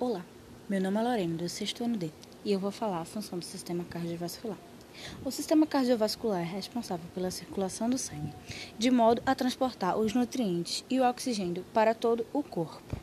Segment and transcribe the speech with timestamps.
[0.00, 0.24] Olá,
[0.66, 2.10] meu nome é Lorena, do sexto ano D,
[2.42, 4.56] e eu vou falar a função do sistema cardiovascular.
[5.22, 8.32] O sistema cardiovascular é responsável pela circulação do sangue,
[8.78, 12.96] de modo a transportar os nutrientes e o oxigênio para todo o corpo.